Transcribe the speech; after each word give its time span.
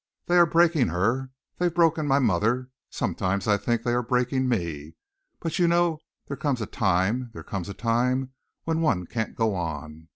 They 0.25 0.35
are 0.39 0.47
breaking 0.47 0.87
her. 0.87 1.29
They've 1.59 1.71
broken 1.71 2.07
my 2.07 2.17
mother. 2.17 2.71
Sometimes 2.89 3.47
I 3.47 3.57
think 3.57 3.83
they 3.83 3.93
are 3.93 4.01
breaking 4.01 4.49
me. 4.49 4.95
But, 5.39 5.59
you 5.59 5.67
know, 5.67 5.99
there 6.25 6.37
comes 6.37 6.59
a 6.59 6.65
time 6.65 7.29
there 7.33 7.43
comes 7.43 7.69
a 7.69 7.75
time 7.75 8.33
when 8.63 8.81
one 8.81 9.05
can't 9.05 9.35
go 9.35 9.53
on. 9.53 10.07